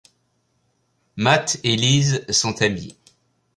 [1.15, 2.97] Matt et Liz sont amis.